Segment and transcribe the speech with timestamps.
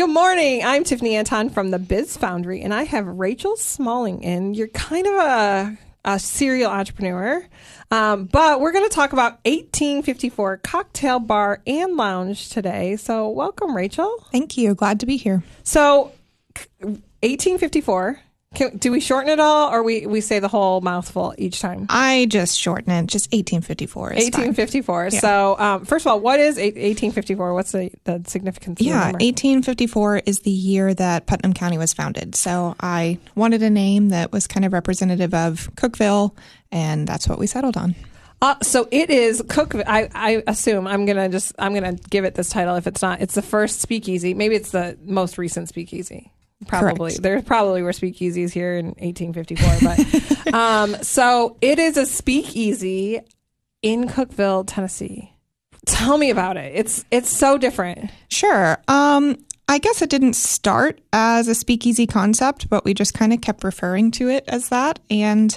[0.00, 0.64] Good morning.
[0.64, 4.54] I'm Tiffany Anton from the Biz Foundry, and I have Rachel Smalling in.
[4.54, 7.46] You're kind of a, a serial entrepreneur,
[7.90, 12.96] um, but we're going to talk about 1854 Cocktail Bar and Lounge today.
[12.96, 14.24] So, welcome, Rachel.
[14.32, 14.74] Thank you.
[14.74, 15.42] Glad to be here.
[15.64, 16.12] So,
[16.80, 18.22] 1854
[18.54, 21.86] can, do we shorten it all, or we we say the whole mouthful each time?
[21.88, 23.06] I just shorten it.
[23.06, 25.08] Just 1854 1854.
[25.12, 25.20] Yeah.
[25.20, 27.54] So, um, first of all, what is 1854?
[27.54, 28.80] What's the, the significance?
[28.80, 32.34] yeah, 1854 is the year that Putnam County was founded.
[32.34, 36.36] So, I wanted a name that was kind of representative of Cookeville,
[36.72, 37.94] and that's what we settled on.
[38.42, 39.74] Uh, so it is Cook.
[39.74, 42.74] I, I assume I'm gonna just I'm gonna give it this title.
[42.74, 44.34] If it's not, it's the first speakeasy.
[44.34, 46.32] Maybe it's the most recent speakeasy.
[46.66, 47.22] Probably Correct.
[47.22, 53.20] there probably were speakeasies here in 1854, but um, so it is a speakeasy
[53.82, 55.32] in Cookeville, Tennessee.
[55.86, 56.72] Tell me about it.
[56.74, 58.10] It's it's so different.
[58.28, 58.78] Sure.
[58.88, 59.38] Um,
[59.68, 63.64] I guess it didn't start as a speakeasy concept, but we just kind of kept
[63.64, 64.98] referring to it as that.
[65.08, 65.56] And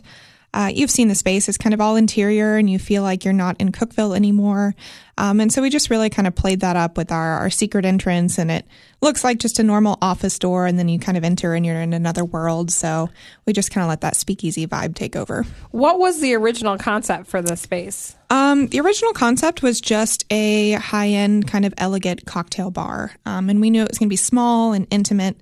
[0.53, 3.33] uh, you've seen the space; it's kind of all interior, and you feel like you're
[3.33, 4.75] not in Cookeville anymore.
[5.17, 7.86] Um, and so we just really kind of played that up with our, our secret
[7.86, 8.66] entrance, and it
[9.02, 11.81] looks like just a normal office door, and then you kind of enter and you're
[11.81, 12.72] in another world.
[12.72, 13.09] So
[13.45, 15.45] we just kind of let that speakeasy vibe take over.
[15.72, 18.16] What was the original concept for the space?
[18.30, 23.50] Um, the original concept was just a high end, kind of elegant cocktail bar, um,
[23.50, 25.38] and we knew it was going to be small and intimate.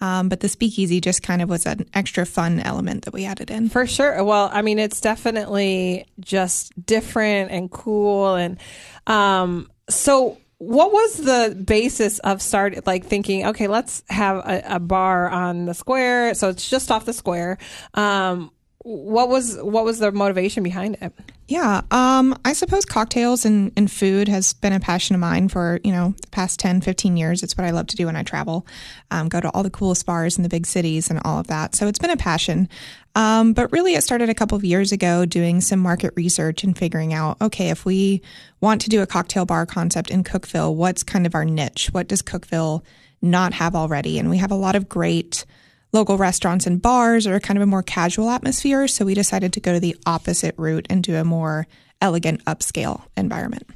[0.00, 3.50] Um, but the speakeasy just kind of was an extra fun element that we added
[3.50, 3.68] in.
[3.68, 4.22] For sure.
[4.24, 8.34] Well, I mean, it's definitely just different and cool.
[8.34, 8.58] And
[9.06, 13.46] um, so, what was the basis of start like thinking?
[13.46, 16.34] Okay, let's have a, a bar on the square.
[16.34, 17.56] So it's just off the square.
[17.94, 18.50] Um,
[18.82, 21.12] what was what was the motivation behind it?
[21.48, 25.80] Yeah, um, I suppose cocktails and, and food has been a passion of mine for,
[25.82, 27.42] you know, the past 10, 15 years.
[27.42, 28.64] It's what I love to do when I travel,
[29.10, 31.74] um, go to all the coolest bars in the big cities and all of that.
[31.74, 32.68] So it's been a passion.
[33.16, 36.78] Um, but really, it started a couple of years ago doing some market research and
[36.78, 38.22] figuring out, okay, if we
[38.60, 41.88] want to do a cocktail bar concept in Cookeville, what's kind of our niche?
[41.90, 42.84] What does Cookeville
[43.20, 44.20] not have already?
[44.20, 45.44] And we have a lot of great
[45.92, 48.86] local restaurants and bars or kind of a more casual atmosphere.
[48.88, 51.66] So we decided to go to the opposite route and do a more
[52.00, 53.68] elegant upscale environment.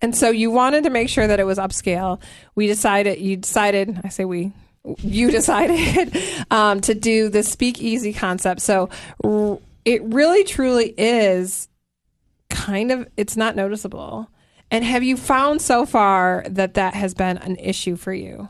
[0.00, 2.20] And so you wanted to make sure that it was upscale.
[2.54, 4.52] We decided, you decided, I say we,
[4.98, 6.16] you decided
[6.50, 8.60] um, to do the speakeasy concept.
[8.60, 8.88] So
[9.22, 11.68] r- it really truly is
[12.48, 14.28] kind of, it's not noticeable.
[14.70, 18.48] And have you found so far that that has been an issue for you?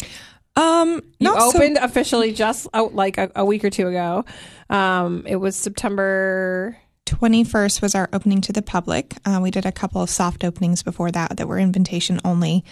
[0.56, 4.24] Um, You not so- opened officially just uh, like a, a week or two ago.
[4.70, 6.76] Um, it was September
[7.14, 9.16] 21st was our opening to the public.
[9.24, 12.64] Uh, we did a couple of soft openings before that that were invitation only.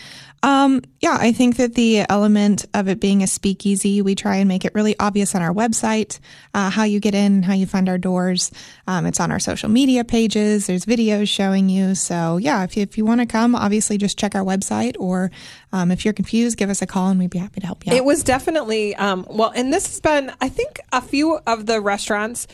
[0.42, 4.48] Um, yeah, I think that the element of it being a speakeasy, we try and
[4.48, 6.19] make it really obvious on our website
[6.52, 8.50] uh, how you get in, how you find our doors.
[8.88, 10.66] Um, it's on our social media pages.
[10.66, 11.94] There's videos showing you.
[11.94, 15.31] So yeah, if you, if you want to come, obviously just check our website, or
[15.72, 17.92] um, if you're confused, give us a call and we'd be happy to help you
[17.92, 17.97] out.
[17.97, 20.32] It was definitely um, well, and this has been.
[20.41, 22.48] I think a few of the restaurants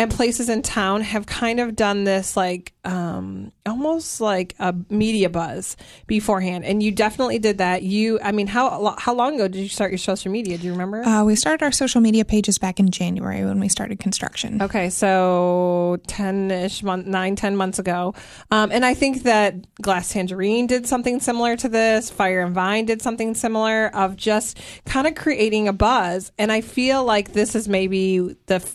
[0.00, 5.28] and places in town have kind of done this, like um, almost like a media
[5.28, 6.64] buzz beforehand.
[6.64, 7.82] And you definitely did that.
[7.82, 10.56] You, I mean, how how long ago did you start your social media?
[10.56, 11.02] Do you remember?
[11.04, 14.62] uh, we started our social media pages back in January when we started construction.
[14.62, 18.14] Okay, so 10 ish month, nine, 10 months ago.
[18.50, 22.08] Um, and I think that Glass Tangerine did something similar to this.
[22.08, 26.32] Fire and Vine did something similar of just kind of creating a buzz.
[26.38, 28.66] And I feel like this is maybe the,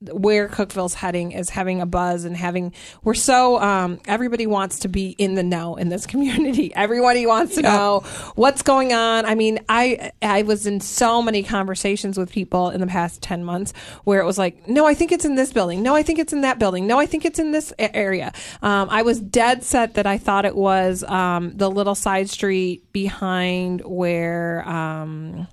[0.00, 2.72] where Cookeville's heading is having a buzz and having,
[3.04, 6.74] we're so, um, everybody wants to be in the know in this community.
[6.74, 8.00] Everybody wants to know
[8.34, 9.26] what's going on.
[9.26, 13.44] I mean, I, I was in so many conversations with people in the past 10
[13.44, 13.74] months
[14.04, 15.82] where it was like, no, I think it's in this building.
[15.82, 16.86] No, I think it's in that building.
[16.86, 18.32] No, I think it's in this area.
[18.62, 22.90] Um, I was dead set that I thought it was, um, the little side street
[22.92, 25.46] behind where, um,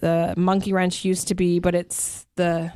[0.00, 2.72] the monkey wrench used to be, but it's the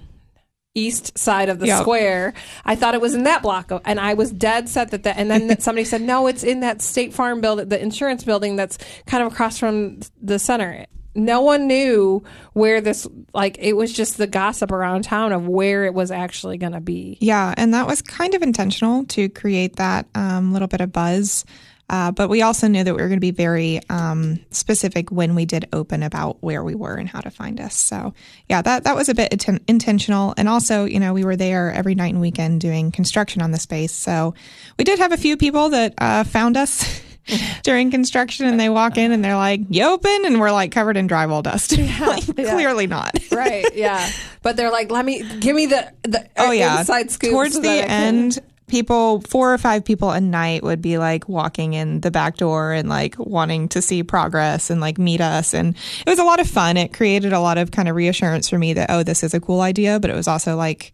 [0.77, 1.81] east side of the Yep.
[1.81, 2.35] square.
[2.65, 5.17] I thought it was in that block, and I was dead set that that.
[5.19, 8.79] And then somebody said, "No, it's in that State Farm building, the insurance building that's
[9.07, 10.87] kind of across from the center."
[11.19, 15.87] No one knew where this like it was just the gossip around town of where
[15.87, 17.17] it was actually going to be.
[17.23, 21.47] Yeah, and that was kind of intentional to create that um, little bit of buzz.
[21.89, 25.35] Uh, but we also knew that we were going to be very um, specific when
[25.37, 27.77] we did open about where we were and how to find us.
[27.77, 28.13] So,
[28.49, 30.35] yeah, that that was a bit atten- intentional.
[30.37, 33.59] And also, you know, we were there every night and weekend doing construction on the
[33.61, 33.93] space.
[33.93, 34.35] So,
[34.79, 37.01] we did have a few people that uh, found us
[37.63, 40.97] during construction and they walk in and they're like, "You open?" and we're like covered
[40.97, 41.77] in drywall dust.
[42.01, 42.53] like, yeah.
[42.53, 43.17] Clearly not.
[43.31, 43.65] right.
[43.75, 44.11] Yeah.
[44.43, 46.79] But they're like, let me give me the the Oh yeah.
[46.81, 47.31] inside scoop.
[47.33, 50.99] Towards so the I can- end, people four or five people a night would be
[50.99, 55.21] like walking in the back door and like wanting to see progress and like meet
[55.21, 55.77] us and
[56.07, 56.77] it was a lot of fun.
[56.77, 59.41] It created a lot of kind of reassurance for me that oh this is a
[59.41, 60.93] cool idea, but it was also like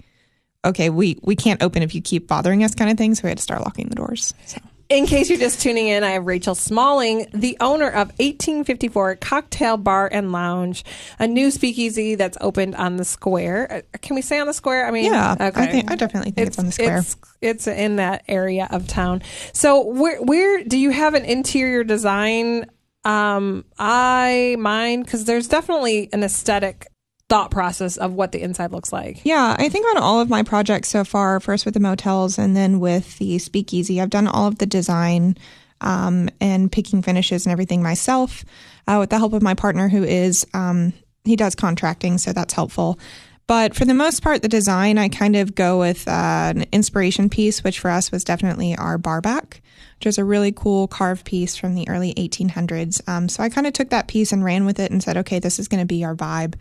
[0.64, 3.30] okay, we we can't open if you keep bothering us kind of thing, so we
[3.30, 4.34] had to start locking the doors.
[4.46, 4.58] So.
[4.92, 9.78] In case you're just tuning in, I have Rachel Smalling, the owner of 1854 Cocktail
[9.78, 10.84] Bar and Lounge,
[11.18, 13.84] a new speakeasy that's opened on the square.
[13.94, 14.86] Uh, Can we say on the square?
[14.86, 16.98] I mean, Yeah, I think I definitely think it's, on the square.
[16.98, 19.22] It's, it's in that area of town.
[19.54, 22.66] So where where do you have an interior design?
[23.04, 26.91] Um, I mind because there's definitely an aesthetic
[27.32, 29.24] thought process of what the inside looks like.
[29.24, 32.54] Yeah, I think on all of my projects so far, first with the motels and
[32.54, 35.38] then with the speakeasy, I've done all of the design
[35.80, 38.44] um, and picking finishes and everything myself
[38.86, 40.92] uh, with the help of my partner who is, um,
[41.24, 42.98] he does contracting, so that's helpful.
[43.46, 47.30] But for the most part, the design, I kind of go with uh, an inspiration
[47.30, 49.62] piece, which for us was definitely our bar back,
[49.98, 53.08] which is a really cool carved piece from the early 1800s.
[53.08, 55.38] Um, so I kind of took that piece and ran with it and said, okay,
[55.38, 56.56] this is going to be our vibe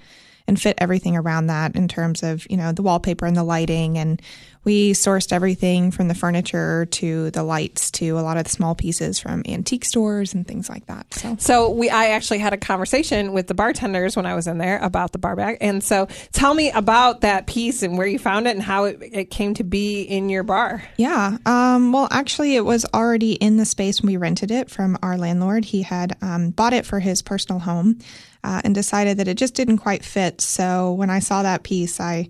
[0.47, 3.97] and fit everything around that in terms of you know the wallpaper and the lighting
[3.97, 4.21] and
[4.63, 8.75] we sourced everything from the furniture to the lights to a lot of the small
[8.75, 12.57] pieces from antique stores and things like that so So we, I actually had a
[12.57, 15.57] conversation with the bartenders when I was in there about the bar back.
[15.61, 18.99] And so tell me about that piece and where you found it and how it,
[19.01, 20.83] it came to be in your bar.
[20.97, 24.97] yeah um, well actually it was already in the space when we rented it from
[25.01, 27.97] our landlord he had um, bought it for his personal home
[28.43, 31.99] uh, and decided that it just didn't quite fit so when i saw that piece
[31.99, 32.29] i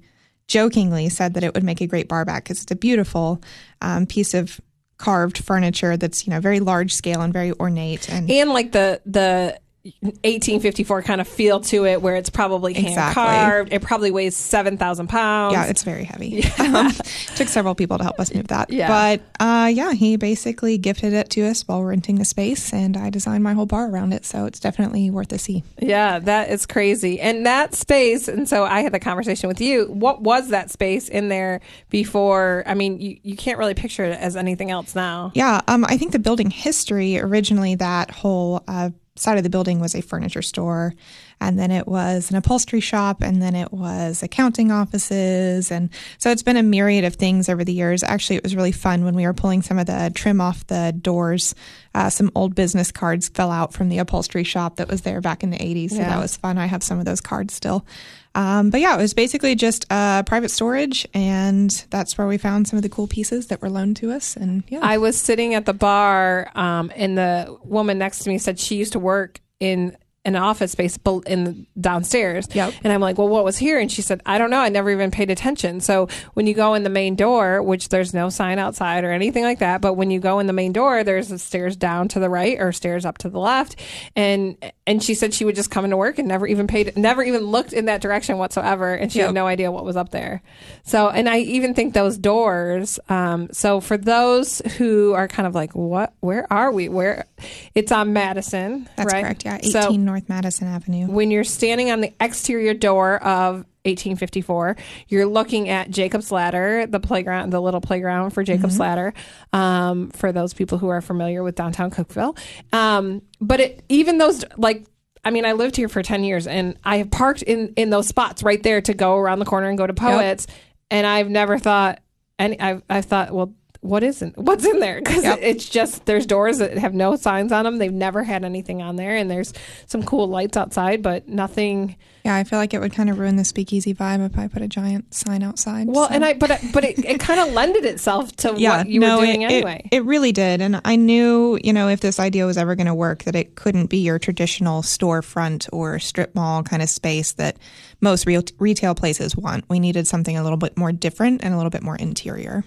[0.52, 3.42] jokingly said that it would make a great bar back because it's a beautiful
[3.82, 4.60] um, piece of
[4.98, 9.02] carved furniture that's you know very large scale and very ornate and And like the,
[9.06, 13.14] the, 1854 kind of feel to it where it's probably hand Exactly.
[13.24, 13.74] carved.
[13.74, 15.54] It probably weighs 7,000 pounds.
[15.54, 16.92] yeah it's very heavy um,
[17.36, 18.88] took several people to help us move that Yeah.
[18.88, 23.10] but uh, yeah he basically gifted it to us while renting the space and i
[23.10, 26.66] designed my whole bar around it so it's definitely worth a see Yeah, that is
[26.66, 27.20] crazy.
[27.20, 29.86] And that space, and so I had the conversation with you.
[29.86, 32.64] What was that space in there before?
[32.66, 35.32] I mean, you, you can't really picture it as anything else now.
[35.34, 39.80] Yeah, um, I think the building history originally that whole uh, side of the building
[39.80, 40.94] was a furniture store,
[41.42, 46.32] and then it was an upholstery shop, and then it was accounting offices, and so
[46.32, 48.04] it's been a myriad of things over the years.
[48.04, 50.94] Actually, it was really fun when we were pulling some of the trim off the
[51.02, 51.54] doors.
[51.94, 55.44] Uh, some old business cards fell out from the upholstery shop that was there back
[55.44, 56.10] in the 80s, so Yeah.
[56.10, 56.58] that was fun.
[56.58, 57.86] I have some of those cards still.
[58.34, 62.68] Um, but yeah, it was basically just uh, private storage, and that's where we found
[62.68, 64.38] some of the cool pieces that were loaned to us.
[64.38, 68.38] And yeah, I was sitting at the bar, um, and the woman next to me
[68.38, 72.48] said she used to work in an office space in downstairs.
[72.54, 72.74] Yep.
[72.84, 73.80] And I'm like, well, what was here?
[73.80, 74.60] And she said, I don't know.
[74.60, 75.80] I never even paid attention.
[75.82, 79.44] So when you go in the main door, which there's no sign outside or anything
[79.44, 82.20] like that, but when you go in the main door, there's the stairs down to
[82.20, 83.76] the right or stairs up to the left.
[84.16, 87.24] And and she said she would just come into work and never even paid, never
[87.24, 89.28] even looked in that direction whatsoever, and she Yep.
[89.28, 90.42] had no idea what was up there.
[90.84, 93.00] So, and I even think those doors.
[93.10, 96.14] Um, so for those who are kind of like, what?
[96.20, 96.90] Where are we?
[96.90, 97.26] Where?
[97.74, 99.24] It's on Madison, That's right?
[99.24, 99.46] correct.
[99.46, 101.08] Yeah, 18 So North Madison Avenue.
[101.08, 104.76] when you're standing on the exterior door of 1854,
[105.08, 109.14] you're looking at Jacob's Ladder, the playground, the little playground for Jacob's Ladder,
[109.54, 112.38] um, for those people who are familiar with downtown Cookeville.
[112.74, 114.86] Um, but it, even those, like,
[115.24, 118.08] I mean, I lived here for 10 years and I have parked in, in those
[118.08, 120.46] spots right there to go around the corner and go to Poets.
[120.92, 122.02] And I've never thought,
[122.38, 125.40] any, I've, I've thought, well, what isn't what's in there because Yep.
[125.42, 128.96] it's just there's doors that have no signs on them they've never had anything on
[128.96, 129.54] there and there's
[129.88, 133.38] some cool lights outside but nothing Yeah, I feel like it would kind of ruin
[133.38, 135.88] the speakeasy vibe if I put a giant sign outside.
[135.88, 136.14] well so.
[136.14, 139.26] and i but but it, it kind of lended itself to what you no, were
[139.26, 140.62] doing it, it- anyway It, really did.
[140.62, 143.56] And I knew, you know, if this idea was ever going to work, that it
[143.56, 147.58] couldn't be your traditional storefront or strip mall kind of space that
[148.00, 149.66] most real, retail places want.
[149.70, 152.64] We needed something a little bit more different and a little bit more interior.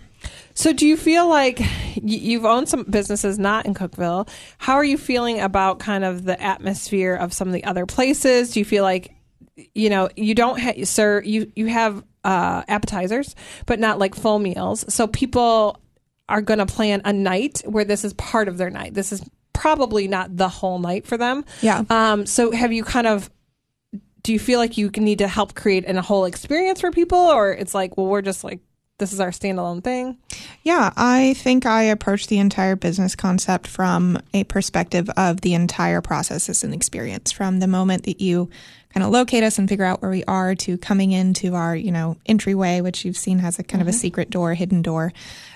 [0.54, 1.60] So do you feel like
[2.02, 4.28] you've owned some businesses not in cookeville.
[4.58, 8.52] How are you feeling about kind of the atmosphere of some of the other places?
[8.52, 9.14] Do you feel like
[9.74, 14.38] you know you don't have sir you you have uh appetizers but not like full
[14.38, 14.84] meals.
[14.92, 15.80] So people
[16.28, 18.94] are going to plan a night where this is part of their night.
[18.94, 21.44] This is probably not the whole night for them.
[21.62, 21.84] Yeah.
[21.90, 23.30] um so have you kind of
[24.22, 26.90] do you feel like you can need to help create an, a whole experience for
[26.90, 28.60] people or it's like well we're just like
[28.98, 30.16] this is our standalone thing
[30.62, 36.00] Yeah, I think I approach the entire business concept from a perspective of the entire
[36.00, 38.50] process as an experience from the moment that you
[38.94, 41.90] kind of locate us and figure out where we are to coming into our, you
[41.90, 43.88] know, entryway, which you've seen has a kind mm-hmm.
[43.88, 44.00] of a mm-hmm.
[44.00, 45.12] secret door, hidden door,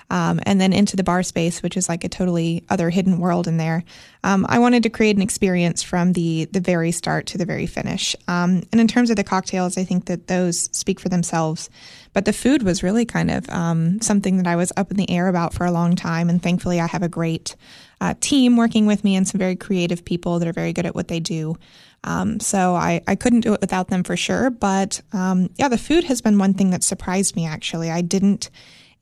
[0.09, 3.47] um, and then into the bar space, which is like a totally other hidden world
[3.47, 3.83] in there.
[4.23, 7.67] Um, I wanted to create an experience from the the very start to the very
[7.67, 8.15] finish.
[8.27, 11.69] Um, and in terms of the cocktails, I think that those speak for themselves.
[12.11, 15.09] But the food was really kind of um, something that I was up in the
[15.11, 17.55] air about for a long time, and thankfully, I have a great
[18.01, 20.95] uh, team working with me and some very creative people that are very good at
[20.95, 21.55] what they do.
[22.03, 24.49] Um, so I, I couldn't do it without them for sure.
[24.49, 27.91] But um, yeah, the food has been one thing that surprised me actually.
[27.91, 28.49] I didn't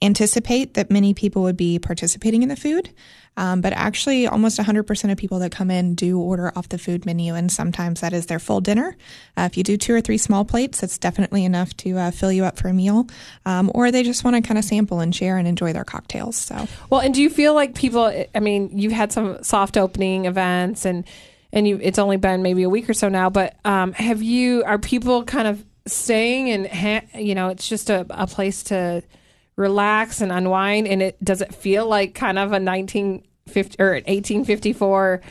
[0.01, 2.91] anticipate that many people would be participating in the food.
[3.37, 7.05] Um, but actually, almost 100% of people that come in do order off the food
[7.05, 8.97] menu, and sometimes that is their full dinner.
[9.37, 12.31] Uh, if you do two or three small plates, that's definitely enough to uh, fill
[12.31, 13.05] you up for a meal.
[13.45, 16.35] Um, or they just want to kind of sample and share and enjoy their cocktails.
[16.35, 18.11] So, well, and do you feel like people?
[18.33, 21.05] I mean, you've had some soft opening events, and
[21.53, 24.63] and you it's only been maybe a week or so now but um, have you
[24.65, 29.01] are people kind of staying and ha- you know it's just a, a place to
[29.57, 35.21] relax and unwind and it does it feel like kind of a 1950 or 1854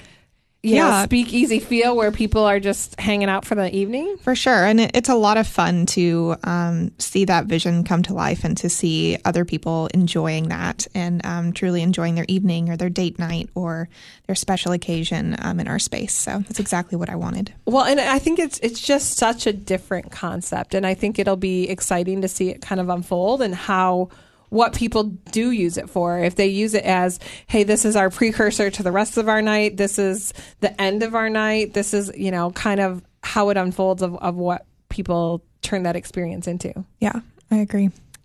[0.63, 4.17] yeah, speak speakeasy feel where people are just hanging out for the evening.
[4.19, 4.65] For sure.
[4.65, 8.45] And it, it's a lot of fun to um, see that vision come to life
[8.45, 12.91] and to see other people enjoying that and um, truly enjoying their evening or their
[12.91, 13.89] date night or
[14.27, 16.15] their special occasion um, in our space.
[16.15, 17.55] So that's exactly what I wanted.
[17.65, 20.75] Well, and I think it's it's just such a different concept.
[20.75, 24.09] And I think it'll be exciting to see it kind of unfold and how
[24.49, 26.19] what people do use it for.
[26.19, 29.43] If they use it as, hey, this is our precursor to the rest of our
[29.43, 33.49] night, this is the end of our night, this is, you know, kind of how
[33.51, 36.85] it unfolds of, of what people turn that experience into.
[37.01, 37.91] Yeah, I agree.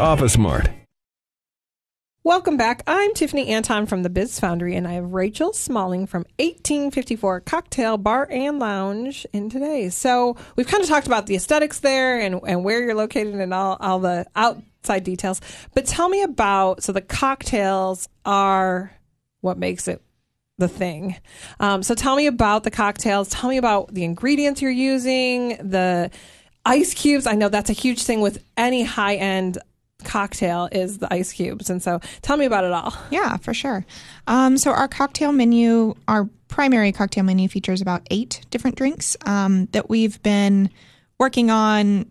[0.00, 0.70] Office Mart.
[2.24, 2.82] Welcome back.
[2.86, 7.98] I'm Tiffany Anton from the Biz Foundry, and I have Rachel Smalling from 1854 Cocktail
[7.98, 9.90] Bar and Lounge in today.
[9.90, 13.52] So we've kind of talked about the aesthetics there and, and where you're located and
[13.52, 15.40] all, all the outside details.
[15.74, 18.92] But tell me about so the cocktails are
[19.42, 20.02] what makes it
[20.56, 21.16] the thing.
[21.58, 23.28] Um, so tell me about the cocktails.
[23.28, 26.10] Tell me about the ingredients you're using, the
[26.64, 27.26] ice cubes.
[27.26, 29.58] I know that's a huge thing with any high end
[30.04, 31.70] cocktail is the ice cubes.
[31.70, 32.94] And so tell me about it all.
[33.10, 33.84] Yeah, for sure.
[34.26, 39.66] Um, so our cocktail menu, our primary cocktail menu features about eight different drinks um,
[39.66, 40.70] that we've been
[41.18, 42.10] working on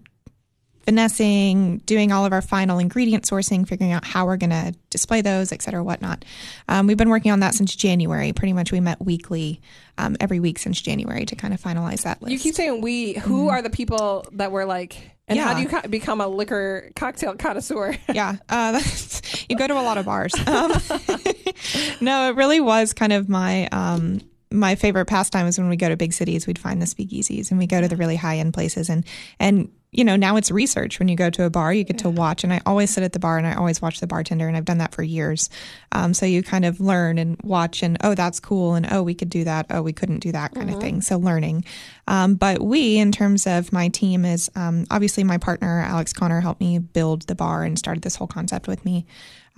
[0.86, 5.22] finessing, doing all of our final ingredient sourcing, figuring out how we're going to display
[5.22, 6.26] those, et cetera, whatnot.
[6.68, 8.34] Um, we've been working on that since January.
[8.34, 9.62] Pretty much, we met weekly
[10.00, 12.32] um, every week since January to kind of finalize that list.
[12.32, 13.14] You keep saying we.
[13.14, 13.50] Who mm-hmm.
[13.50, 15.12] are the people that were like?
[15.30, 15.46] And yeah.
[15.46, 17.96] how do you co- become a liquor cocktail connoisseur?
[18.14, 18.82] yeah, uh,
[19.50, 20.34] you go to a lot of bars.
[20.48, 20.72] Um,
[22.02, 25.90] no, it really was kind of my um, my favorite pastime is when we go
[25.90, 28.54] to big cities, we'd find the speakeasies and we go to the really high end
[28.54, 29.06] places and
[29.40, 31.00] and you know, now it's research.
[31.00, 32.44] When you go to a bar, you get to watch.
[32.44, 34.66] And I always sit at the bar and I always watch the bartender, and I've
[34.66, 35.50] done that for years.
[35.92, 39.16] Um, so you kind of learn and watch, and oh, that's cool, and oh, we
[39.16, 39.66] could do that.
[39.72, 40.76] Oh, we couldn't do that kind mm-hmm.
[40.78, 41.02] of thing.
[41.02, 41.66] So learning.
[42.08, 46.42] Um, but we, in terms of my team, is um, obviously my partner Alex Connor
[46.42, 49.08] helped me build the bar and started this whole concept with me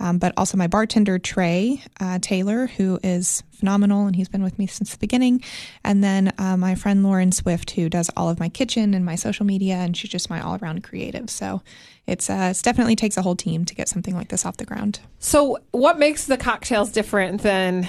[0.02, 4.58] um, but also my bartender, Trey uh, Taylor, who is phenomenal and he's been with
[4.58, 5.42] me since the beginning.
[5.84, 9.14] And then uh, my friend Lauren Swift, who does all of my kitchen and my
[9.14, 11.30] social media, and she's just my all around creative.
[11.30, 11.62] So
[12.08, 14.64] it's, uh, it definitely takes a whole team to get something like this off the
[14.64, 14.98] ground.
[15.20, 17.88] So, what makes the cocktails different than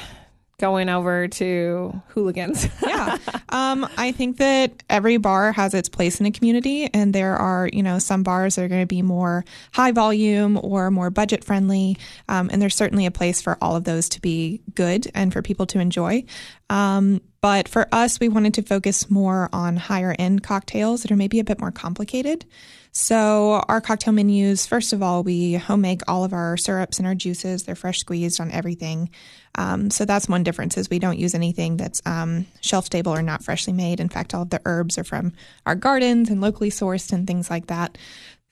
[0.63, 2.70] going over to hooligans.
[2.88, 3.17] yeah.
[3.50, 7.70] Um, I think that every bar has its place in a community, and there are,
[7.74, 9.43] you know, some bars that are going to be more
[9.74, 11.98] high volume or more budget friendly.
[12.29, 15.41] Um, and there's certainly a place for all of those to be good and for
[15.41, 16.24] people to enjoy.
[16.70, 21.17] Um, but for us, we wanted to focus more on higher end cocktails that are
[21.17, 22.46] maybe a bit more complicated.
[22.93, 27.08] So our cocktail menus, first of all, we home make all of our syrups and
[27.08, 27.63] our juices.
[27.63, 29.10] They're fresh squeezed on everything.
[29.55, 33.22] Um, so that's one difference is we don't use anything that's um, shelf stable or
[33.22, 34.00] not freshly made.
[34.00, 35.33] In fact, all of the herbs are from
[35.65, 37.98] our gardens and locally sourced and things like that.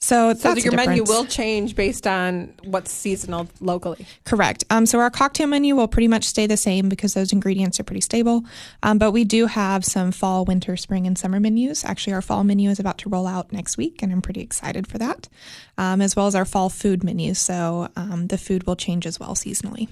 [0.03, 4.07] So, So that's your menu will change based on what's seasonal locally.
[4.25, 4.63] Correct.
[4.71, 7.83] Um, so our cocktail menu will pretty much stay the same because those ingredients are
[7.83, 8.43] pretty stable.
[8.81, 11.85] Um, but we do have some fall, winter, spring, and summer menus.
[11.85, 14.87] Actually, our fall menu is about to roll out next week, and I'm pretty excited
[14.87, 15.29] for that,
[15.77, 17.35] um, as well as our fall food menu.
[17.35, 19.87] So um, the food will change as well seasonally.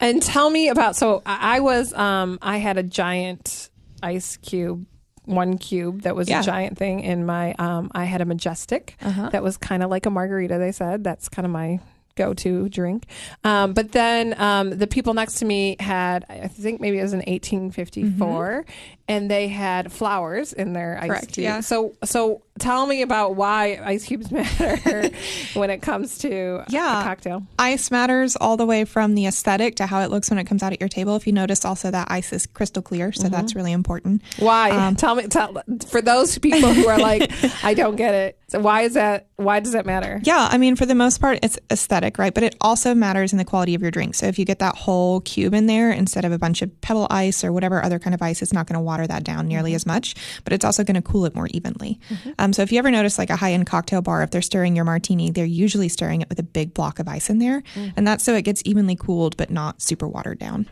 [0.00, 3.70] And tell me about so I was um I had a giant
[4.02, 4.86] ice cube
[5.24, 6.40] one cube that was Yeah.
[6.40, 10.06] a giant thing in my um I had a majestic that was kind of like
[10.06, 11.04] a margarita they said.
[11.04, 11.80] That's kind of my
[12.16, 13.06] go-to drink.
[13.44, 17.12] Um, but then um, the people next to me had i think maybe it was
[17.12, 18.64] an 1854
[19.08, 21.60] and they had flowers in their ice Correct, yeah.
[21.60, 25.10] so so tell me about why ice cubes matter
[25.54, 27.00] when it comes to Yeah.
[27.00, 30.38] a cocktail Ice matters all the way from the aesthetic to how it looks when
[30.38, 31.16] it comes out at your table.
[31.16, 34.22] If you notice, also that ice is crystal clear, so that's really important.
[34.38, 34.70] Why?
[34.70, 35.26] Um, tell me.
[35.28, 37.30] Tell for those people who are like,
[37.64, 38.38] I don't get it.
[38.48, 39.26] So why is that?
[39.36, 40.20] Why does that matter?
[40.24, 42.32] Yeah, I mean, for the most part, it's aesthetic, right?
[42.32, 44.14] But it also matters in the quality of your drink.
[44.14, 47.06] So if you get that whole cube in there instead of a bunch of pebble
[47.10, 49.74] ice or whatever other kind of ice, it's not going to water that down nearly
[49.74, 50.14] as much,
[50.44, 52.00] but it's also going to cool it more evenly.
[52.38, 54.76] Um, so if you ever notice like a high end cocktail bar, if they're stirring
[54.76, 57.62] your martini, they're usually stirring it with a big block of ice in there.
[57.96, 60.66] And that's so it gets evenly cooled, but not super watered down.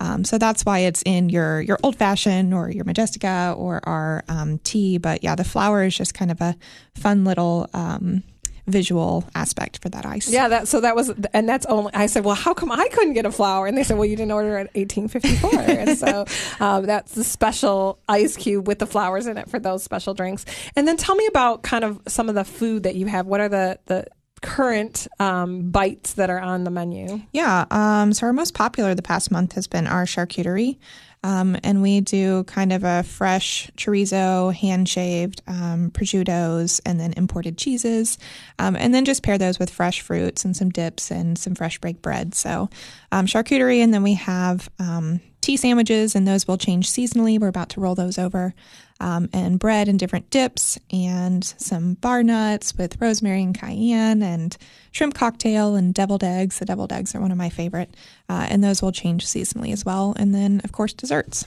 [0.00, 4.24] Um, so that's why it's in your your old fashioned or your Majestica or our
[4.28, 4.98] um, tea.
[4.98, 6.56] But yeah, the flower is just kind of a
[6.94, 8.22] fun little um,
[8.66, 10.28] visual aspect for that ice.
[10.28, 11.92] Yeah, that so that was, and that's only.
[11.94, 13.66] I said, well, how come I couldn't get a flower?
[13.66, 16.24] And they said, well, you didn't order at 1854, and so
[16.60, 20.44] um, that's the special ice cube with the flowers in it for those special drinks.
[20.76, 23.26] And then tell me about kind of some of the food that you have.
[23.26, 24.06] What are the the
[24.44, 27.22] current um, bites that are on the menu?
[27.32, 27.64] Yeah.
[27.70, 30.78] Um, so our most popular the past month has been our charcuterie.
[31.24, 37.14] Um, and we do kind of a fresh chorizo, hand shaved, um, prosciuttos, and then
[37.16, 38.18] imported cheeses.
[38.58, 41.80] Um, and then just pair those with fresh fruits and some dips and some fresh
[41.80, 42.34] baked bread.
[42.34, 42.68] So
[43.10, 43.82] um, charcuterie.
[43.82, 47.40] And then we have um, tea sandwiches, and those will change seasonally.
[47.40, 48.54] We're about to roll those over.
[49.00, 54.56] Um, and bread and different dips, and some bar nuts with rosemary and cayenne, and
[54.92, 56.60] shrimp cocktail and deviled eggs.
[56.60, 57.94] The deviled eggs are one of my favorite,
[58.28, 60.14] uh, and those will change seasonally as well.
[60.16, 61.44] And then, of course, desserts.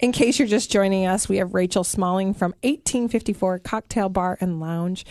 [0.00, 4.60] In case you're just joining us, we have Rachel Smalling from 1854 Cocktail Bar and
[4.60, 5.04] Lounge.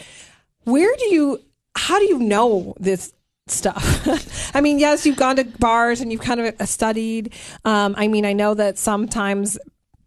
[0.63, 1.43] Where do you,
[1.75, 3.13] how do you know this
[3.47, 4.08] stuff?
[4.56, 7.34] I mean, yes, you've gone to bars and you've kind of studied.
[7.65, 9.58] Um, I mean, I know that sometimes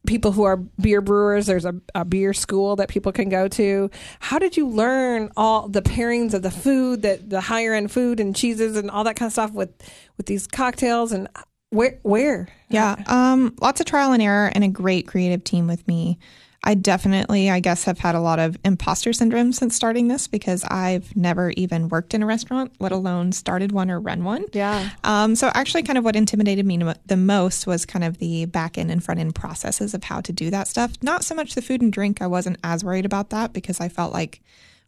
[0.06, 3.90] people who are beer brewers, there's a, a beer school that people can go to.
[4.18, 8.20] How did you learn all the pairings of the food, that the higher end food
[8.20, 9.70] and cheeses and all that kind of stuff with
[10.16, 11.28] with these cocktails and
[11.70, 12.48] where where?
[12.68, 16.18] Yeah, um, lots of trial and error, and a great creative team with me.
[16.62, 20.62] I definitely, I guess, have had a lot of imposter syndrome since starting this because
[20.64, 24.44] I've never even worked in a restaurant, let alone started one or run one.
[24.52, 24.90] Yeah.
[25.02, 28.76] Um, so actually, kind of what intimidated me the most was kind of the back
[28.76, 30.92] end and front end processes of how to do that stuff.
[31.02, 32.20] Not so much the food and drink.
[32.20, 34.42] I wasn't as worried about that because I felt like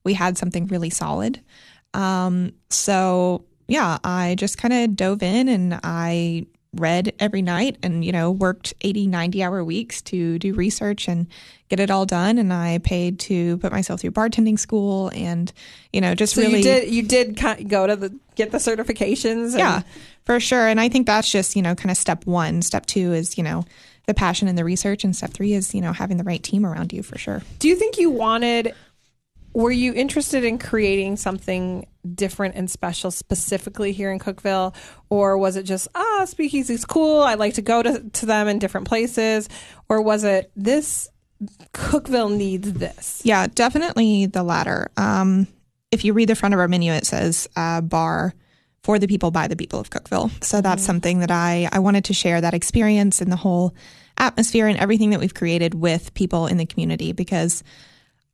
[0.05, 1.41] we had something really solid.
[1.95, 8.05] Um, so yeah, I just kind of dove in and I read every night and,
[8.05, 11.27] you know, worked 80, 90 hour weeks to do research and
[11.69, 12.39] get it all done.
[12.39, 15.53] And I paid to put myself through bartending school and,
[15.93, 16.59] you know, just So really.
[16.59, 19.51] you did you did go to the get the certifications.
[19.51, 19.83] and- Yeah,
[20.25, 20.67] for sure.
[20.67, 22.63] And I think that's just, you know, kind of step one.
[22.63, 23.65] Step two is, you know,
[24.07, 25.05] the passion and the research.
[25.05, 27.43] And step three is, you know, having the right team around you for sure.
[27.59, 28.75] Do you think you wanted?
[29.55, 34.75] Were you interested in creating something different and special specifically here in Cookeville,
[35.11, 37.23] or was it just ah, Speakeasy's cool?
[37.23, 39.49] I'd like to go to to them in different places,
[39.89, 41.09] or was it this
[41.75, 43.23] Cookeville needs this?
[43.25, 44.91] Yeah, definitely the latter.
[44.97, 45.47] Um,
[45.91, 48.35] if you read the front of our menu, it says uh, bar
[48.83, 50.43] for the people by the people of Cookeville.
[50.43, 53.75] So that's something that I, I wanted to share that experience and the whole
[54.19, 57.63] atmosphere and everything that we've created with people in the community because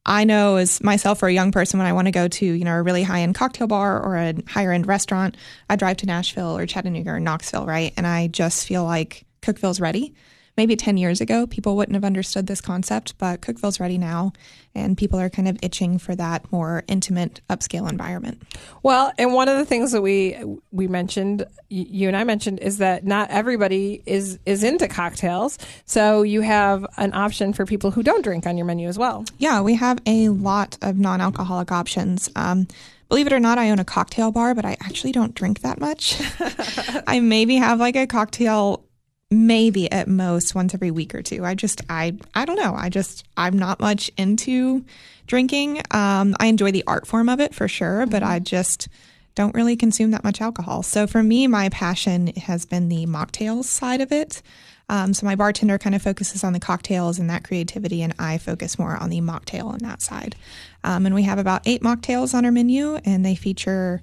[0.08, 2.64] I know as myself or a young person when I want to go to, you
[2.64, 5.36] know, a really high end cocktail bar or a higher end restaurant,
[5.68, 7.92] I drive to Nashville or Chattanooga or Knoxville, right?
[7.94, 10.14] And I just feel like Cookeville's ready.
[10.58, 14.32] Maybe 10 years ago, people wouldn't have understood this concept, but Cookeville's ready now,
[14.74, 18.42] and people are kind of itching for that more intimate upscale environment.
[18.82, 20.36] Well, and one of the things that we
[20.72, 25.58] we mentioned, you and I mentioned, is that not everybody is is into cocktails.
[25.84, 29.26] So you have an option for people who don't drink on your menu as well.
[29.38, 32.30] Yeah, we have a lot of non-alcoholic options.
[32.34, 32.66] Um,
[33.08, 35.78] believe it or not, I own a cocktail bar, but I actually don't drink that
[35.78, 36.20] much.
[37.06, 38.82] I maybe have like a cocktail
[39.30, 41.44] maybe at most once every week or two.
[41.44, 42.74] I just I I don't know.
[42.74, 44.84] I just I'm not much into
[45.26, 45.82] drinking.
[45.90, 48.88] Um, I enjoy the art form of it for sure, but I just
[49.34, 50.82] don't really consume that much alcohol.
[50.82, 54.42] So for me, my passion has been the mocktails side of it.
[54.88, 58.38] Um, so my bartender kind of focuses on the cocktails and that creativity, and I
[58.38, 60.34] focus more on the mocktail and that side.
[60.82, 64.00] Um, and we have about eight mocktails on our menu, and they feature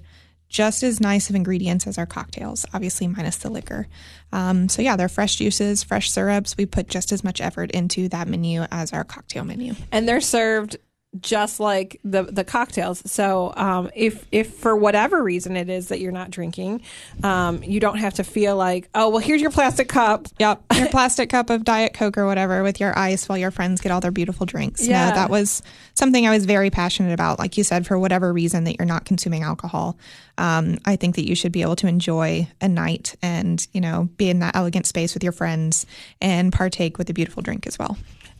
[0.48, 3.88] just as nice of ingredients as our cocktails, obviously minus the liquor.
[4.32, 6.56] Um, so yeah, they're fresh juices, fresh syrups.
[6.56, 9.74] We put just as much effort into that menu as our cocktail menu.
[9.92, 10.76] And they're served
[11.20, 13.02] just like the the cocktails.
[13.10, 16.82] So um, if if for whatever reason it is that you're not drinking,
[17.22, 20.26] um, you don't have to feel like oh well here's your plastic cup.
[20.38, 23.80] Yep, your plastic cup of diet coke or whatever with your ice while your friends
[23.80, 24.86] get all their beautiful drinks.
[24.86, 25.08] Yeah.
[25.08, 25.62] No, that was
[25.94, 27.38] something I was very passionate about.
[27.38, 29.96] Like you said, for whatever reason that you're not consuming alcohol,
[30.38, 34.08] um, I think that you should be able to enjoy a night and you know
[34.16, 35.86] be in that elegant space with your friends
[36.20, 37.96] and partake with a beautiful drink as well.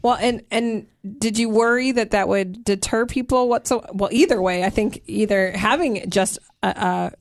[0.07, 0.87] Well, and and
[1.19, 3.49] did you worry that that would deter people?
[3.49, 3.85] What so?
[3.93, 6.69] Well, either way, I think either having just a,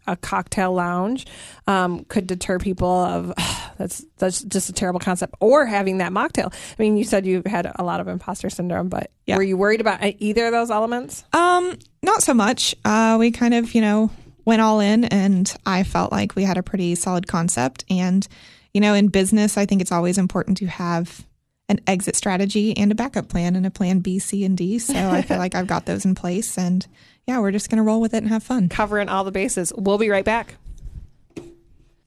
[0.08, 1.26] a, a cocktail lounge
[1.66, 3.34] um, could deter people of
[3.80, 6.54] that's that's just a terrible concept, or having that mocktail.
[6.54, 9.38] I mean, you said you had a lot of imposter syndrome, but Yeah.
[9.38, 11.24] were you worried about either of those elements?
[11.34, 12.76] Um, not so much.
[12.86, 14.12] Uh, we kind of, you know,
[14.46, 17.84] went all in, and I felt like we had a pretty solid concept.
[17.90, 18.28] And,
[18.76, 21.26] you know, in business, I think it's always important to have
[21.68, 24.80] an exit strategy and a backup plan and a plan B, C, and D.
[24.80, 26.58] So I feel like I've got those in place.
[26.58, 26.86] And
[27.28, 28.70] yeah, we're just going to roll with it and have fun.
[28.70, 29.74] covering all the bases.
[29.76, 30.56] We'll be right back.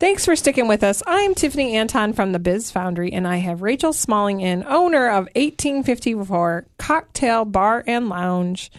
[0.00, 1.02] Thanks for sticking with us.
[1.08, 5.24] I'm Tiffany Anton from the Biz Foundry, and I have Rachel Smalling in, owner of
[5.34, 8.70] 1854 Cocktail Bar and Lounge.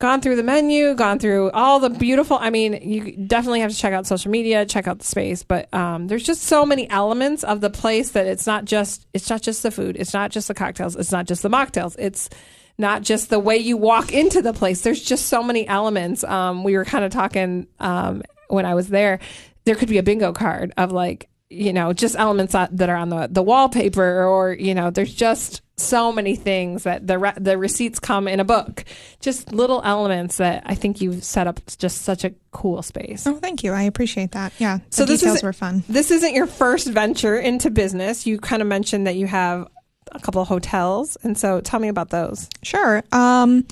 [0.00, 2.38] Gone through the menu, gone through all the beautiful.
[2.40, 5.72] I mean, you definitely have to check out social media, check out the space, but
[5.74, 9.42] um, there's just so many elements of the place that it's not just it's not
[9.42, 12.30] just the food, it's not just the cocktails, it's not just the mocktails, it's
[12.78, 14.80] not just the way you walk into the place.
[14.80, 16.24] There's just so many elements.
[16.24, 19.20] Um, we were kind of talking um, when I was there.
[19.66, 23.08] There could be a bingo card of like, you know, just elements that are on
[23.08, 27.58] the, the wallpaper, or you know, there's just so many things that the re- the
[27.58, 28.84] receipts come in a book.
[29.18, 33.26] Just little elements that I think you've set up just such a cool space.
[33.26, 33.72] Oh, thank you.
[33.72, 34.52] I appreciate that.
[34.58, 34.78] Yeah.
[34.78, 35.82] The So this details were fun.
[35.88, 38.26] This isn't your first venture into business.
[38.26, 39.66] You kind of mentioned that you have
[40.12, 42.48] a couple of hotels, and so tell me about those.
[42.62, 43.02] Sure.
[43.12, 43.66] Um,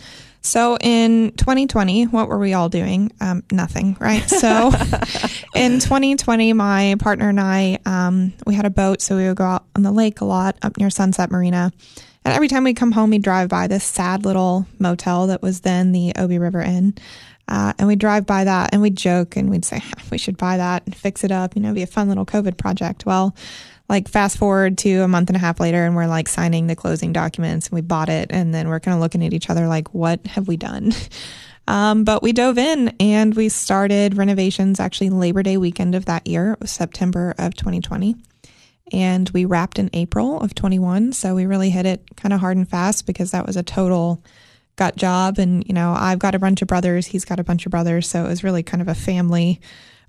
[0.48, 3.12] so in 2020, what were we all doing?
[3.20, 4.24] Um, nothing, right?
[4.38, 4.70] So
[5.54, 9.44] in 2020, my partner and I, um, we had a boat, so we would go
[9.44, 11.72] out on the lake a lot up near Sunset Marina.
[12.24, 15.60] And every time we'd come home, we'd drive by this sad little motel that was
[15.60, 16.94] then the Obey River Inn.
[17.48, 20.56] Uh, and we'd drive by that and we'd joke and we'd say, we should buy
[20.56, 21.56] that and fix it up.
[21.56, 23.06] You know, be a fun little COVID project.
[23.06, 23.34] Well,
[23.88, 26.76] like fast forward to a month and a half later and we're like signing the
[26.76, 29.66] closing documents and we bought it and then we're kind of looking at each other
[29.66, 30.92] like what have we done?
[31.66, 36.26] Um, but we dove in and we started renovations actually labor day weekend of that
[36.26, 36.52] year.
[36.52, 38.16] It was september of 2020
[38.90, 42.56] and we wrapped in april of 21 so we really hit it kind of hard
[42.56, 44.24] and fast because that was a total
[44.76, 45.38] gut job.
[45.38, 48.08] And you know i've got a bunch of brothers he's got a bunch of brothers
[48.08, 49.60] so it was really kind of a family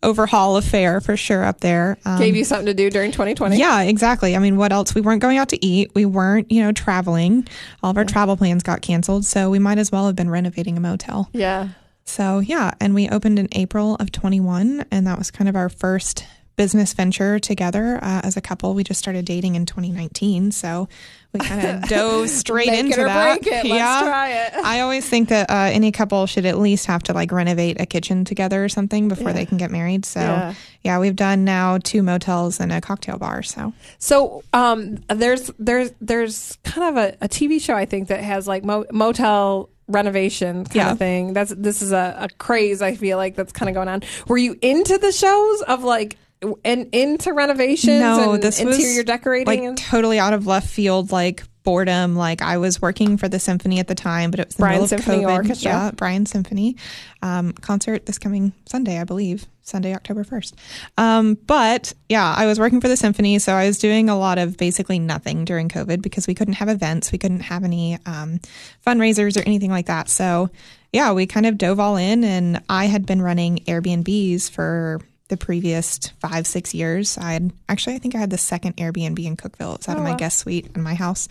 [0.02, 3.58] overhaul affair for sure up there um, Gave you something to do during 2020.
[3.58, 4.36] yeah, exactly.
[4.36, 4.96] I mean, what else?
[4.96, 5.92] We weren't going out to eat.
[5.94, 7.48] We weren't, you know, traveling.
[7.84, 9.26] All of our travel plans got canceled.
[9.26, 11.30] So we might as well have been renovating a motel.
[11.34, 11.70] Yeah.
[12.06, 15.70] So yeah, and we opened in April of 21, and that was kind of our
[15.70, 16.26] first
[16.60, 18.74] business venture together uh, as a couple.
[18.74, 20.90] We just started dating in 2019, so
[21.32, 23.42] we kind of dove straight into that.
[23.42, 23.66] break it.
[23.66, 24.54] Let's try it.
[24.56, 27.86] I always think that uh, any couple should at least have to like renovate a
[27.86, 30.04] kitchen together or something before they can get married.
[30.04, 30.54] So Yeah.
[30.82, 31.00] yeah.
[31.00, 33.42] we've done now two motels and a cocktail bar.
[33.42, 38.22] So So um, there's there's there's kind of a, a TV show I think that
[38.22, 40.92] has like mo- motel renovation kind Yeah.
[40.92, 41.32] of thing.
[41.32, 44.04] That's this is a, a craze I feel like that's kind of going on.
[44.28, 46.18] Were you into the shows of like
[46.64, 49.46] and into renovations no, and this interior was decorating?
[49.48, 52.16] like and- totally out of left field, like boredom.
[52.16, 54.88] Like I was working for the symphony at the time, but it was the Bryan
[54.88, 55.34] Symphony COVID.
[55.34, 55.72] Orchestra.
[55.72, 56.78] Yeah, Bryan Symphony
[57.22, 60.56] um, concert this coming Sunday, I believe, Sunday, October first.
[60.98, 64.38] Um, but yeah, I was working for the symphony, so I was doing a lot
[64.38, 68.40] of basically nothing during COVID because we couldn't have events, we couldn't have any um,
[68.86, 70.10] fundraisers or anything like that.
[70.10, 70.50] So
[70.94, 75.38] yeah, we kind of dove all in, and I had been running Airbnbs for the
[75.38, 77.18] previous five, six years.
[77.18, 79.76] I had actually, I think I had the second Airbnb in Cookeville.
[79.76, 81.30] It was out of my guest suite in my house.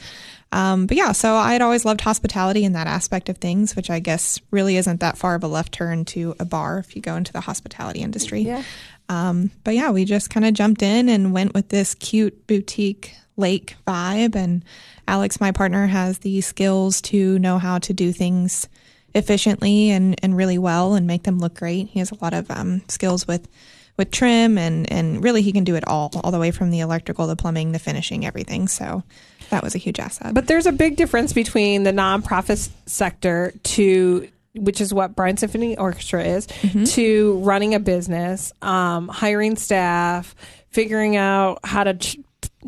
[0.50, 3.90] Um, but yeah, so I had always loved hospitality and that aspect of things, which
[3.90, 7.02] I guess really isn't that far of a left turn to a bar if you
[7.02, 8.40] go into the hospitality industry.
[8.40, 8.62] Yeah.
[9.08, 13.14] Um, but yeah, we just kind of jumped in and went with this cute boutique
[13.36, 14.36] lake vibe.
[14.36, 14.64] And
[15.06, 18.68] Alex, my partner, has the skills to know how to do things
[19.14, 21.88] efficiently and, and really well and make them look great.
[21.88, 23.48] He has a lot of um, skills with
[23.98, 26.80] with trim and and really he can do it all, all the way from the
[26.80, 28.68] electrical, the plumbing, the finishing, everything.
[28.68, 29.02] So
[29.50, 30.32] that was a huge asset.
[30.32, 35.76] But there's a big difference between the nonprofit sector to which is what Bryan Symphony
[35.76, 36.48] Orchestra is,
[36.94, 40.34] to running a business, um, hiring staff,
[40.70, 42.18] figuring out how to ch-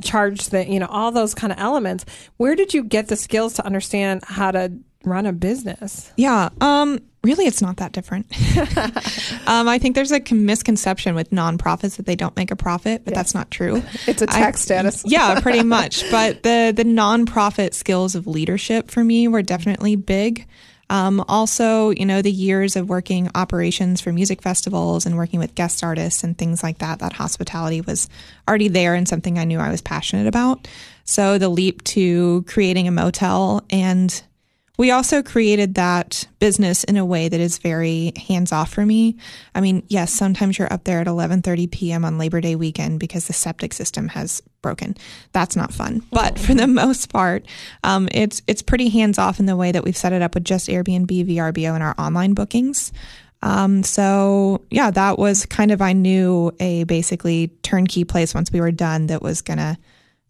[0.03, 2.05] charge the, you know, all those kind of elements.
[2.37, 4.73] Where did you get the skills to understand how to
[5.05, 6.13] run a business?
[6.17, 6.51] Yeah.
[6.61, 8.27] Um, really, it's not that different.
[9.47, 13.15] um, I think there's a misconception with nonprofits that they don't make a profit, but
[13.15, 13.83] that's not true.
[14.07, 15.03] It's a tax I- status.
[15.07, 16.11] yeah, pretty much.
[16.11, 20.47] But the the nonprofit skills of leadership for me were definitely big.
[20.89, 25.55] Um, also, you know, the years of working operations for music festivals and working with
[25.55, 28.09] guest artists and things like that, that hospitality was
[28.49, 30.67] already there and something I knew I was passionate about.
[31.05, 34.21] So the leap to creating a motel and
[34.81, 39.15] we also created that business in a way that is very hands off for me.
[39.55, 42.03] I mean, yes, sometimes you're up there at 11:30 p.m.
[42.03, 44.97] on Labor Day weekend because the septic system has broken.
[45.33, 46.03] That's not fun.
[46.11, 47.45] But for the most part,
[47.85, 50.45] um, it's it's pretty hands off in the way that we've set it up with
[50.45, 52.91] just Airbnb, VRBO, and our online bookings.
[53.43, 58.63] Um, so yeah, that was kind of I knew a basically turnkey place once we
[58.63, 59.77] were done that was gonna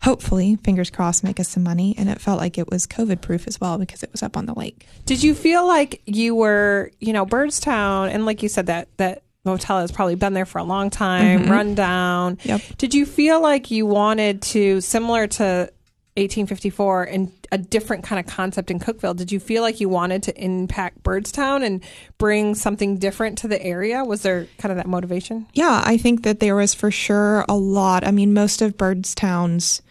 [0.03, 1.95] hopefully, fingers crossed, make us some money.
[1.99, 4.47] And it felt like it was COVID proof as well because it was up on
[4.47, 4.87] the lake.
[5.07, 9.23] Did you feel like you were, you know, Byrdstown, and like you said, that that
[9.45, 11.51] motel has probably been there for a long time, mm-hmm.
[11.51, 12.39] run down.
[12.45, 12.61] Yep.
[12.79, 15.71] Did you feel like you wanted to, similar to
[16.17, 19.17] 1854, and a different kind of concept in Cookeville?
[19.17, 21.83] Did you feel like you wanted to impact Byrdstown and
[22.19, 24.05] bring something different to the area?
[24.05, 25.47] Was there kind of that motivation?
[25.55, 28.07] Yeah, I think that there was for sure a lot.
[28.07, 29.83] I mean, most of Byrdstown's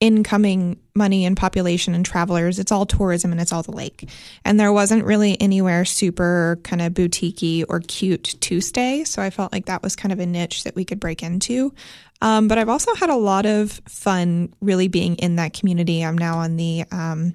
[0.00, 4.08] incoming money and population and travelers, it's all tourism and it's all the lake.
[4.44, 9.04] And there wasn't really anywhere super kind of boutiquey or cute to stay.
[9.04, 11.74] So I felt like that was kind of a niche that we could break into.
[12.22, 16.02] Um, but I've also had a lot of fun really being in that community.
[16.04, 17.34] I'm now on the um,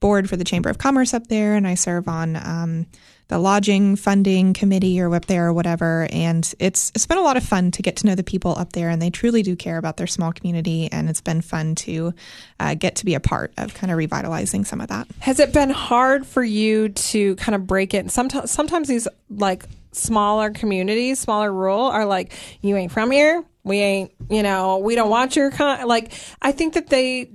[0.00, 2.86] board for the Chamber of Commerce up there, and I serve on um,
[3.28, 6.08] the lodging funding committee or up there or whatever.
[6.12, 8.72] And it's it's been a lot of fun to get to know the people up
[8.72, 10.88] there, and they truly do care about their small community.
[10.92, 12.14] And it's been fun to
[12.60, 15.08] uh, get to be a part of kind of revitalizing some of that.
[15.20, 18.10] Has it been hard for you to kind of break it?
[18.10, 23.44] Sometimes, sometimes these like smaller communities, smaller rural, are like, you ain't from here.
[23.64, 25.88] We ain't, you know, we don't want your kind.
[25.88, 27.30] Like, I think that they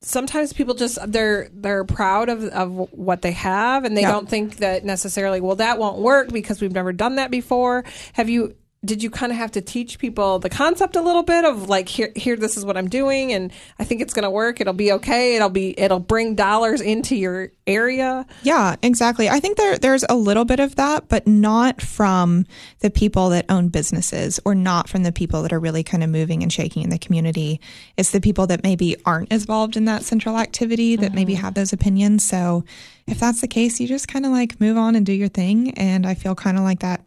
[0.00, 4.12] sometimes people just they're they're proud of of what they have, and they Yeah.
[4.12, 5.40] don't think that necessarily.
[5.40, 7.84] Well, that won't work because we've never done that before.
[8.14, 8.54] Have you?
[8.84, 11.88] Did you kind of have to teach people the concept a little bit of like
[11.88, 14.72] here here this is what I'm doing and I think it's going to work it'll
[14.72, 19.28] be okay it'll be it'll bring dollars into your area Yeah, exactly.
[19.28, 22.46] I think there there's a little bit of that, but not from
[22.80, 26.10] the people that own businesses or not from the people that are really kind of
[26.10, 27.60] moving and shaking in the community.
[27.96, 31.42] It's the people that maybe aren't involved in that central activity that maybe mm-hmm.
[31.42, 32.24] have those opinions.
[32.24, 32.64] So
[33.06, 35.72] if that's the case, you just kind of like move on and do your thing.
[35.78, 37.00] And I feel kind of like that,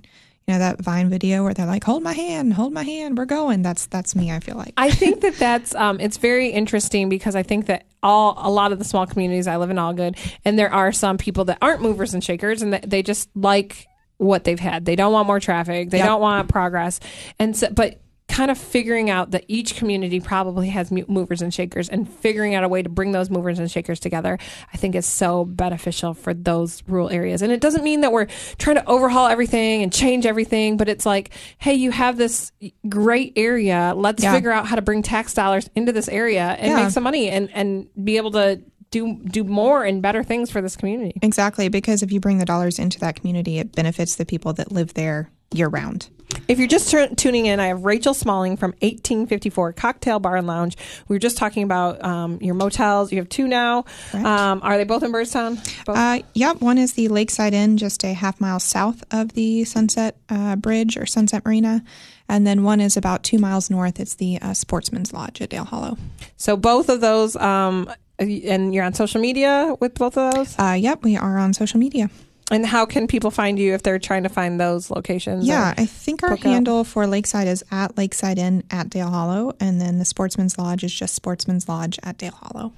[0.47, 3.25] you know, that Vine video where they're like, "Hold my hand, hold my hand, we're
[3.25, 4.31] going." That's that's me.
[4.31, 4.73] I feel like.
[4.77, 8.71] I think that that's um, it's very interesting because I think that all a lot
[8.71, 11.57] of the small communities I live in all good, and there are some people that
[11.61, 14.85] aren't movers and shakers, and that they just like what they've had.
[14.85, 15.89] They don't want more traffic.
[15.89, 16.07] They Yep.
[16.07, 16.99] don't want progress,
[17.39, 17.99] and so but
[18.31, 22.63] kind of figuring out that each community probably has movers and shakers and figuring out
[22.63, 24.37] a way to bring those movers and shakers together
[24.73, 28.27] i think is so beneficial for those rural areas and it doesn't mean that we're
[28.57, 32.51] trying to overhaul everything and change everything but it's like hey you have this
[32.87, 34.33] great area let's Yeah.
[34.33, 36.83] figure out how to bring tax dollars into this area and Yeah.
[36.83, 40.61] make some money and and be able to do do more and better things for
[40.61, 44.25] this community Exactly, because if you bring the dollars into that community, it benefits the
[44.25, 46.09] people that live there year round.
[46.47, 50.47] If you're just tur- tuning in, I have Rachel Smalling from 1854 Cocktail Bar and
[50.47, 50.77] Lounge.
[51.07, 53.11] We were just talking about um, your motels.
[53.11, 53.85] You have two now.
[54.13, 55.55] Um, are they both in Byrdstown?
[55.85, 55.97] Both?
[55.97, 60.17] Uh, yep, one is the Lakeside Inn, just a half mile south of the Sunset
[60.29, 61.83] uh, Bridge or Sunset Marina.
[62.27, 63.99] And then one is about two miles north.
[63.99, 65.97] It's the uh, Sportsman's Lodge at Dale Hollow.
[66.37, 70.57] so both of those, um, and you're on social media with both of those.
[70.57, 72.09] Uh, yep, we are on social media.
[72.51, 75.47] And how can people find you if they're trying to find those locations?
[75.47, 76.39] Yeah, I think our out?
[76.39, 79.55] handle for Lakeside is at Lakeside Inn at Dale Hollow.
[79.59, 82.73] And then the Sportsman's Lodge is just Sportsman's Lodge at Dale Hollow.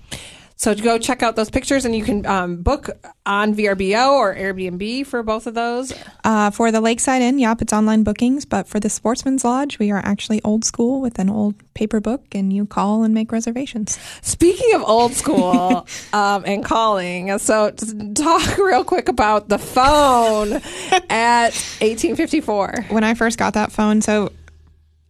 [0.64, 2.90] So go check out those pictures, and you can um, book
[3.26, 5.94] on VRBO or Airbnb for both of those.
[6.24, 8.46] Uh, for the Lakeside Inn, yep, it's online bookings.
[8.46, 12.24] But for the Sportsman's Lodge, we are actually old school with an old paper book,
[12.32, 14.00] and you call and make reservations.
[14.22, 17.72] Speaking of old school um, and calling, so
[18.16, 20.54] talk real quick about the phone
[21.10, 22.86] at 1854.
[22.88, 24.32] when I first got that phone, so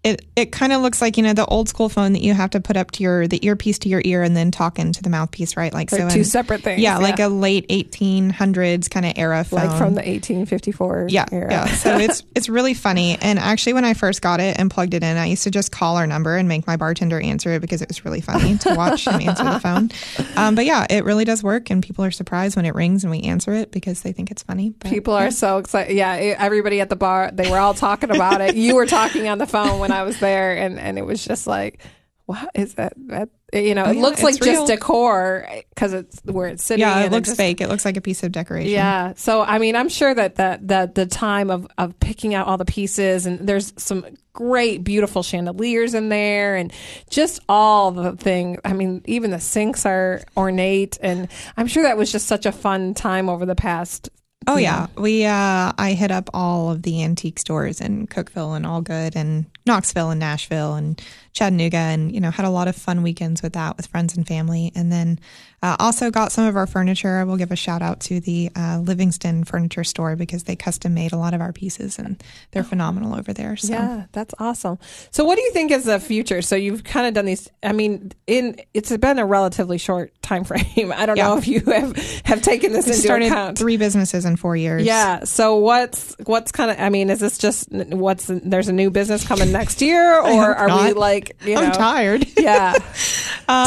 [0.03, 2.49] it it kind of looks like you know the old school phone that you have
[2.51, 5.09] to put up to your the earpiece to your ear and then talk into the
[5.09, 5.73] mouthpiece, right?
[5.73, 9.43] Like They're so two in- separate things, Yeah, like a late 1800s kind of era
[9.43, 9.59] phone.
[9.59, 11.51] Like from the 1854 yeah, era.
[11.51, 11.65] yeah.
[11.67, 13.17] So it's it's really funny.
[13.21, 15.71] And actually, when I first got it and plugged it in, I used to just
[15.71, 18.73] call our number and make my bartender answer it because it was really funny to
[18.75, 19.89] watch him answer the phone.
[20.35, 23.11] Um, but yeah, it really does work, and people are surprised when it rings and
[23.11, 24.71] we answer it because they think it's funny.
[24.71, 25.95] But, People are so excited.
[25.95, 28.55] Yeah, everybody at the bar, they were all talking about it.
[28.55, 31.47] You were talking on the phone when I was there, and, and it was just
[31.47, 31.81] like,
[32.25, 32.93] what is that?
[33.07, 34.65] that you know, it yeah, looks like real.
[34.65, 36.79] just decor because it's where it's sitting.
[36.81, 37.61] yeah, it and looks just- fake.
[37.61, 38.71] It looks like a piece of decoration.
[38.71, 39.13] Yeah.
[39.15, 42.57] So I mean, I'm sure that that that the time of of picking out all
[42.57, 46.73] the pieces and there's some great beautiful chandeliers in there and
[47.09, 48.57] just all the thing.
[48.65, 51.27] I mean, even the sinks are ornate and
[51.57, 54.09] I'm sure that was just such a fun time over the past
[54.47, 58.65] Oh yeah, we uh, I hit up all of the antique stores in Cookeville and
[58.65, 61.01] Algood and Knoxville and Nashville and
[61.33, 64.25] Chattanooga, and you know had a lot of fun weekends with that with friends and
[64.25, 64.71] family.
[64.75, 65.19] And then
[65.63, 67.17] uh, also got some of our furniture.
[67.17, 70.93] I will give a shout out to the uh, Livingston Furniture Store because they custom
[70.93, 73.55] made a lot of our pieces and they're phenomenal over there.
[73.55, 73.73] So.
[73.73, 74.77] Yeah, that's awesome.
[75.11, 76.41] So, what do you think is the future?
[76.41, 77.49] So, you've kind of done these.
[77.63, 80.91] I mean, in it's been a relatively short time frame.
[80.95, 83.57] I don't know if you have have taken this We into started account.
[83.57, 84.83] three businesses in four years.
[84.83, 85.23] Yeah.
[85.23, 86.79] So what's what's kind of?
[86.79, 90.67] I mean, is this just what's there's a new business coming next year, or are
[90.67, 90.97] we not.
[91.23, 92.25] Like you I'm tired.
[92.37, 92.73] Yeah,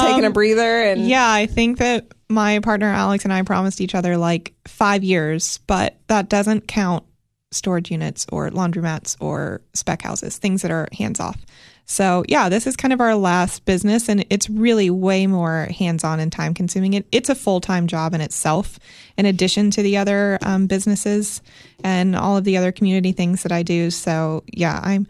[0.07, 3.95] taking a breather and Yeah, I think that my partner Alex and I promised each
[3.95, 7.05] other like five years, but that doesn't count
[7.53, 11.39] storage units or laundromats or spec houses, things that are hands off.
[11.87, 16.03] So yeah, this is kind of our last business, and it's really way more hands
[16.03, 16.95] on and time consuming.
[16.95, 18.79] It, it's a full time job in itself,
[19.17, 21.41] in addition to the other um, businesses
[21.85, 23.91] and all of the other community things that I do.
[23.91, 25.07] So yeah, I'm.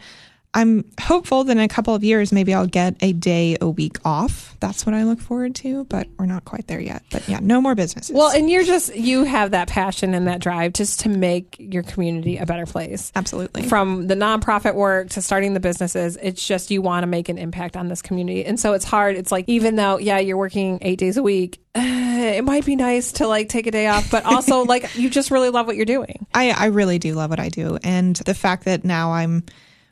[0.57, 3.99] I'm hopeful that in a couple of years, maybe I'll get a day a week
[4.07, 4.57] off.
[4.59, 7.03] That's what I look forward to, but we're not quite there yet.
[7.11, 8.17] But yeah, no more businesses.
[8.17, 11.83] well, and you're just you have that passion and that drive just to make your
[11.83, 13.13] community a better place.
[13.15, 13.65] absolutely.
[13.65, 17.37] From the nonprofit work to starting the businesses, it's just you want to make an
[17.37, 19.15] impact on this community, and so it's hard.
[19.17, 22.77] It's like even though yeah, you're working eight days a week, uh, it might be
[22.77, 25.77] nice to like take a day off, but also like you just really love what
[25.77, 26.27] you're doing.
[26.33, 27.79] I, I really do love what I do.
[27.85, 29.45] And the fact that now I'm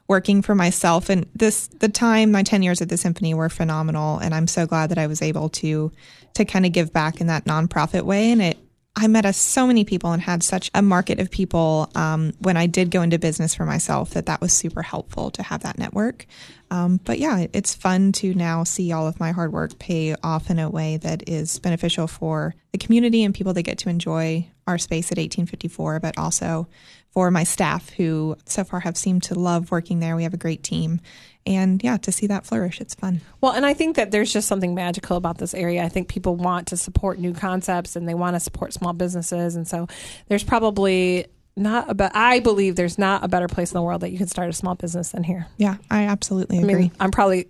[0.08, 1.08] working for myself.
[1.08, 4.18] And this the time my 10 years at the symphony were phenomenal.
[4.18, 5.90] And I'm so glad that I was able to
[6.34, 8.30] to kind of give back in that nonprofit way.
[8.30, 8.58] And it
[8.96, 12.66] I met so many people and had such a market of people um, when I
[12.66, 16.26] did go into business for myself that that was super helpful to have that network.
[16.70, 20.48] Um, but yeah, it's fun to now see all of my hard work pay off
[20.48, 24.48] in a way that is beneficial for the community and people that get to enjoy
[24.66, 26.68] our space at 1854, but also
[27.14, 30.16] for my staff who so far have seemed to love working there.
[30.16, 31.00] We have a great team.
[31.46, 33.20] And yeah, to see that flourish, it's fun.
[33.40, 35.84] Well, and I think that there's just something magical about this area.
[35.84, 39.54] I think people want to support new concepts and they want to support small businesses.
[39.54, 39.86] And so
[40.28, 44.00] there's probably not a be- I believe there's not a better place in the world
[44.00, 45.46] that you can start a small business than here.
[45.56, 46.74] Yeah, I absolutely I agree.
[46.74, 47.46] mean, I'm probably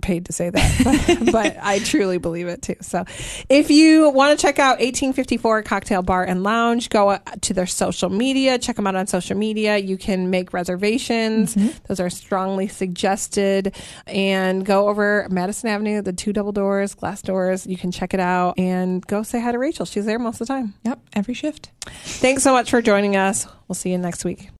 [0.00, 2.76] paid to say that, but, but I truly believe it too.
[2.80, 3.04] So,
[3.48, 7.66] if you want to check out 1854 Cocktail Bar and Lounge, go uh, to their
[7.66, 8.58] social media.
[8.58, 9.76] Check them out on social media.
[9.76, 11.54] You can make reservations;
[11.86, 13.74] those are strongly suggested.
[14.06, 17.66] And go over Madison Avenue, the two double doors, glass doors.
[17.66, 19.86] You can check it out and go say hi to Rachel.
[19.86, 20.74] She's there most of the time.
[20.84, 21.70] yep, every shift.
[21.86, 23.46] Thanks so much for joining us.
[23.66, 24.50] We'll see you next week.